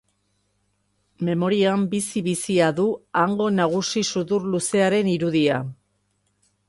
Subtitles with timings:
[1.27, 2.87] Memorian bizi-bizia du
[3.21, 5.61] hango nagusi sudur-luzearen irudia.